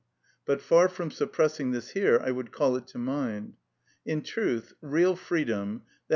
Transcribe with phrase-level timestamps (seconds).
[0.45, 3.53] But far from suppressing this here, I would call it to mind.
[4.03, 6.09] In truth, real freedom, _i.